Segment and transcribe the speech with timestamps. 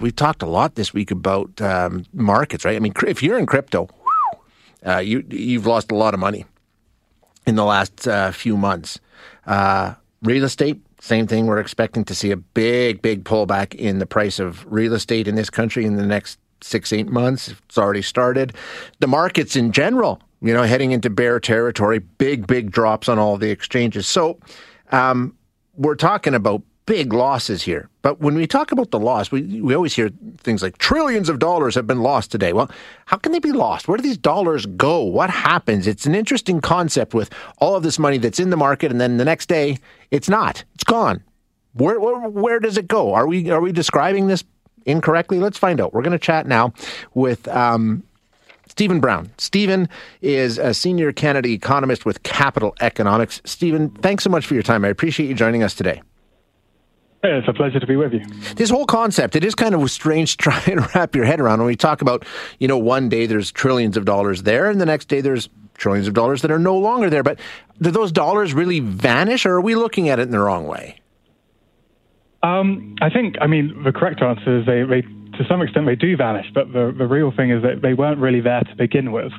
[0.00, 2.76] We've talked a lot this week about um, markets, right?
[2.76, 3.88] I mean, if you're in crypto,
[4.84, 6.44] uh, you you've lost a lot of money
[7.46, 8.98] in the last uh, few months.
[9.46, 11.46] Uh, real estate, same thing.
[11.46, 15.36] We're expecting to see a big, big pullback in the price of real estate in
[15.36, 17.48] this country in the next six, eight months.
[17.48, 18.54] It's already started.
[18.98, 23.36] The markets in general, you know, heading into bear territory, big, big drops on all
[23.36, 24.06] the exchanges.
[24.06, 24.40] So
[24.90, 25.36] um,
[25.76, 27.88] we're talking about big losses here.
[28.02, 31.38] But when we talk about the loss, we, we always hear things like trillions of
[31.38, 32.52] dollars have been lost today.
[32.52, 32.70] Well,
[33.06, 33.88] how can they be lost?
[33.88, 35.02] Where do these dollars go?
[35.02, 35.86] What happens?
[35.86, 39.16] It's an interesting concept with all of this money that's in the market, and then
[39.16, 39.78] the next day
[40.10, 40.64] it's not.
[40.74, 41.22] It's gone.
[41.72, 43.14] Where, where, where does it go?
[43.14, 44.44] Are we are we describing this
[44.86, 45.38] incorrectly?
[45.38, 45.92] Let's find out.
[45.92, 46.72] We're going to chat now
[47.14, 48.04] with um,
[48.68, 49.30] Stephen Brown.
[49.38, 49.88] Stephen
[50.20, 53.40] is a senior Canada economist with Capital Economics.
[53.44, 54.84] Stephen, thanks so much for your time.
[54.84, 56.02] I appreciate you joining us today.
[57.34, 58.20] It's a pleasure to be with you.
[58.54, 61.58] This whole concept, it is kind of strange to try and wrap your head around
[61.58, 62.24] when we talk about,
[62.58, 66.06] you know, one day there's trillions of dollars there and the next day there's trillions
[66.06, 67.22] of dollars that are no longer there.
[67.22, 67.40] But
[67.80, 71.00] do those dollars really vanish or are we looking at it in the wrong way?
[72.42, 75.96] Um, I think, I mean, the correct answer is they, they, to some extent, they
[75.96, 79.12] do vanish, but the, the real thing is that they weren't really there to begin
[79.12, 79.32] with.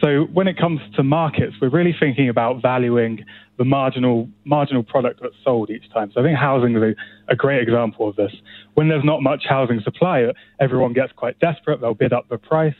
[0.00, 3.24] So when it comes to markets, we're really thinking about valuing
[3.58, 6.10] the marginal marginal product that's sold each time.
[6.14, 8.32] So I think housing is a, a great example of this.
[8.74, 10.26] When there's not much housing supply,
[10.60, 11.80] everyone gets quite desperate.
[11.80, 12.74] They'll bid up the price,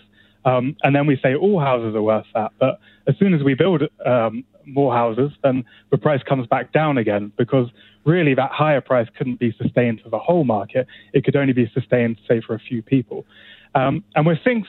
[0.44, 2.52] um, and then we say all houses are worth that.
[2.58, 2.78] But
[3.08, 7.32] as soon as we build um, more houses, then the price comes back down again
[7.38, 7.68] because
[8.06, 10.86] really that higher price couldn't be sustained for the whole market.
[11.12, 13.26] It could only be sustained, say, for a few people.
[13.74, 14.64] Um, and we're seeing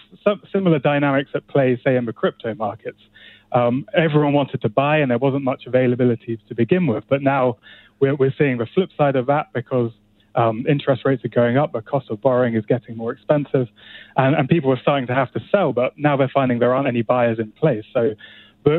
[0.52, 3.00] similar dynamics at play, say, in the crypto markets.
[3.54, 7.06] Um, everyone wanted to buy, and there wasn't much availability to begin with.
[7.08, 7.58] But now
[8.02, 9.92] we're, we're seeing the flip side of that because
[10.36, 13.68] um, interest rates are going up, the cost of borrowing is getting more expensive,
[14.18, 15.74] and, and, people are starting to have to sell.
[15.74, 17.86] But now they're finding there aren't any buyers in place.
[17.92, 18.12] So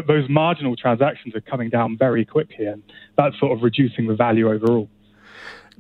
[0.07, 2.83] those marginal transactions are coming down very quickly, and
[3.17, 4.89] that's sort of reducing the value overall.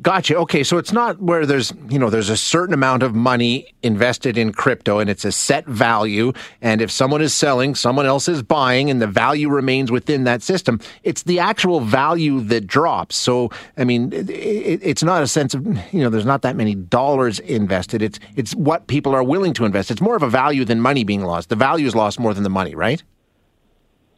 [0.00, 0.36] Gotcha.
[0.36, 4.38] Okay, so it's not where there's you know there's a certain amount of money invested
[4.38, 6.32] in crypto and it's a set value,
[6.62, 10.40] and if someone is selling, someone else is buying, and the value remains within that
[10.40, 10.78] system.
[11.02, 13.16] It's the actual value that drops.
[13.16, 16.76] So I mean, it, it's not a sense of you know there's not that many
[16.76, 18.00] dollars invested.
[18.00, 19.90] It's it's what people are willing to invest.
[19.90, 21.48] It's more of a value than money being lost.
[21.48, 23.02] The value is lost more than the money, right?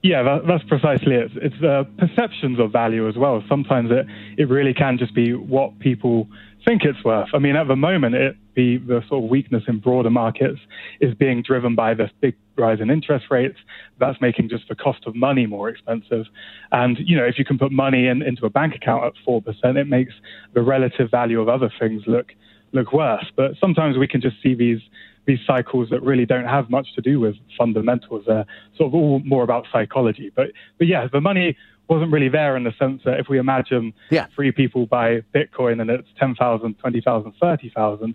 [0.03, 1.31] Yeah, that, that's precisely it.
[1.37, 3.43] It's uh, perceptions of value as well.
[3.49, 4.07] Sometimes it,
[4.39, 6.27] it really can just be what people
[6.65, 7.29] think it's worth.
[7.35, 10.59] I mean, at the moment, it the, the sort of weakness in broader markets
[11.01, 13.57] is being driven by this big rise in interest rates.
[13.99, 16.27] That's making just the cost of money more expensive.
[16.73, 19.45] And, you know, if you can put money in, into a bank account at 4%,
[19.77, 20.13] it makes
[20.53, 22.33] the relative value of other things look
[22.73, 23.27] look worse.
[23.35, 24.81] But sometimes we can just see these
[25.31, 28.25] these cycles that really don't have much to do with fundamentals.
[28.27, 28.47] They're
[28.77, 30.33] sort of all more about psychology.
[30.35, 30.49] But
[30.79, 31.57] but yeah, the money
[31.89, 34.27] wasn't really there in the sense that if we imagine yeah.
[34.35, 38.15] three people buy Bitcoin and it's 10,000, 20,000, 30,000,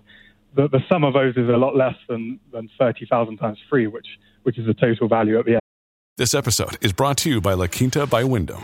[0.55, 4.07] the, the sum of those is a lot less than, than 30,000 times three, which,
[4.43, 5.61] which is the total value at the end.
[6.15, 8.63] This episode is brought to you by La Quinta by Wyndham.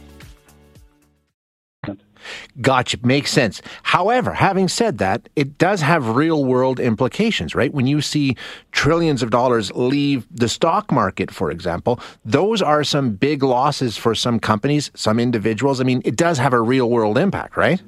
[2.61, 2.97] Gotcha.
[3.03, 3.61] Makes sense.
[3.83, 7.73] However, having said that, it does have real world implications, right?
[7.73, 8.35] When you see
[8.71, 14.15] trillions of dollars leave the stock market, for example, those are some big losses for
[14.15, 15.81] some companies, some individuals.
[15.81, 17.81] I mean, it does have a real world impact, right?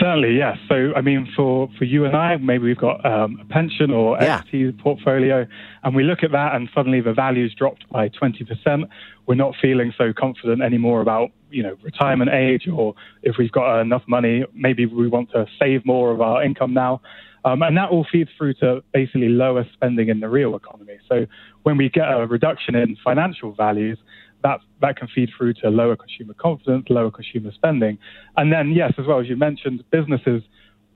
[0.00, 0.58] Certainly, yes.
[0.68, 4.16] So, I mean, for, for you and I, maybe we've got um, a pension or
[4.20, 4.38] yeah.
[4.38, 5.46] equity portfolio,
[5.84, 8.84] and we look at that, and suddenly the value's dropped by 20%.
[9.26, 13.80] We're not feeling so confident anymore about, you know, retirement age, or if we've got
[13.80, 17.00] enough money, maybe we want to save more of our income now.
[17.46, 20.98] Um, and that all feeds through to basically lower spending in the real economy.
[21.08, 21.26] So
[21.62, 23.98] when we get a reduction in financial values,
[24.42, 27.98] that that can feed through to lower consumer confidence, lower consumer spending,
[28.36, 30.42] and then yes, as well as you mentioned, businesses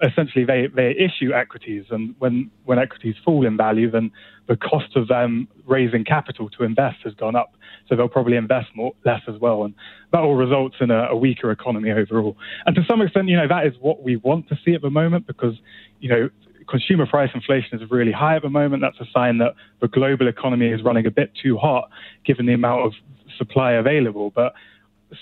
[0.03, 4.11] essentially they, they issue equities, and when, when equities fall in value, then
[4.49, 7.55] the cost of them raising capital to invest has gone up.
[7.89, 9.75] So they'll probably invest more less as well, and
[10.13, 12.37] that all results in a, a weaker economy overall.
[12.67, 14.91] And to some extent, you know, that is what we want to see at the
[14.91, 15.55] moment because,
[16.01, 16.31] you know,
[16.69, 18.83] consumer price inflation is really high at the moment.
[18.83, 21.91] That's a sign that the global economy is running a bit too hot
[22.25, 22.93] given the amount of
[23.37, 24.31] supply available.
[24.35, 24.55] But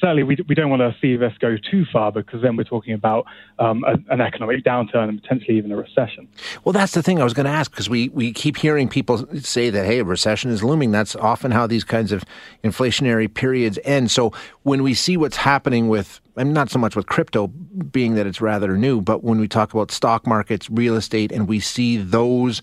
[0.00, 2.94] certainly we, we don't want to see this go too far because then we're talking
[2.94, 3.26] about
[3.58, 6.28] um, a, an economic downturn and potentially even a recession.
[6.64, 9.26] Well, that's the thing I was going to ask because we, we keep hearing people
[9.40, 10.90] say that, hey, a recession is looming.
[10.90, 12.24] That's often how these kinds of
[12.62, 14.10] inflationary periods end.
[14.10, 14.32] So
[14.62, 18.40] when we see what's happening with, and not so much with crypto, being that it's
[18.40, 22.62] rather new, but when we talk about stock markets, real estate, and we see those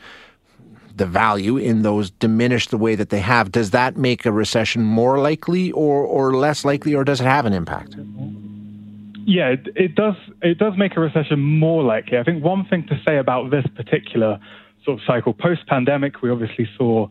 [0.96, 4.84] the value in those diminish the way that they have, does that make a recession
[4.84, 7.96] more likely or, or less likely, or does it have an impact?
[9.26, 10.16] Yeah, it, it does.
[10.42, 12.18] It does make a recession more likely.
[12.18, 14.40] I think one thing to say about this particular
[14.84, 17.08] sort of cycle, post-pandemic, we obviously saw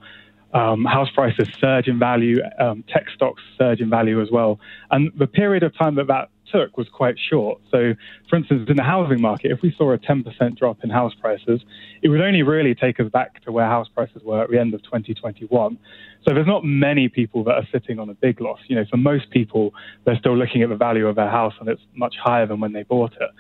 [0.53, 4.61] um, house prices surge in value, um, tech stocks surge in value as well,
[4.93, 7.61] and the period of time that that took was quite short.
[7.71, 7.95] So,
[8.31, 11.61] for instance, in the housing market, if we saw a 10% drop in house prices,
[12.03, 14.75] it would only really take us back to where house prices were at the end
[14.75, 15.79] of 2021.
[16.27, 18.61] So there's not many people that are sitting on a big loss.
[18.69, 19.75] You know, for most people,
[20.05, 22.73] they're still looking at the value of their house and it's much higher than when
[22.73, 23.31] they bought it.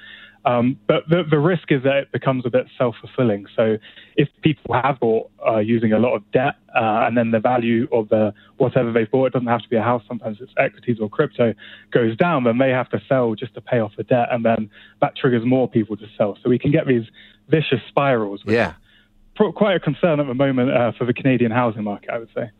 [0.46, 3.46] Um, but the, the risk is that it becomes a bit self fulfilling.
[3.56, 3.78] So
[4.16, 7.88] if people have bought uh, using a lot of debt uh, and then the value
[7.92, 10.98] of the whatever they've bought, it doesn't have to be a house, sometimes it's equities
[11.00, 11.54] or crypto,
[11.92, 14.28] goes down, then they have to sell just to pay off the debt.
[14.30, 14.70] And then
[15.00, 16.36] that triggers more people to sell.
[16.42, 17.04] So we can get these
[17.48, 18.42] vicious spirals.
[18.46, 18.74] yeah.
[19.36, 22.50] Quite a concern at the moment uh, for the Canadian housing market, I would say.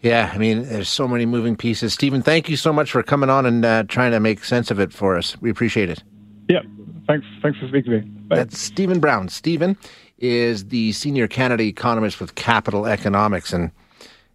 [0.00, 1.92] Yeah, I mean, there's so many moving pieces.
[1.92, 4.78] Stephen, thank you so much for coming on and uh, trying to make sense of
[4.78, 5.36] it for us.
[5.40, 6.04] We appreciate it.
[6.48, 6.60] Yeah,
[7.10, 7.26] thanks.
[7.42, 8.06] Thanks for speaking to me.
[8.28, 8.36] Bye.
[8.36, 9.28] That's Stephen Brown.
[9.28, 9.76] Stephen
[10.18, 13.70] is the senior Canada economist with Capital Economics, and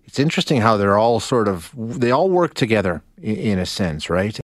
[0.06, 4.10] it's interesting how they're all sort of they all work together in, in a sense,
[4.10, 4.34] right?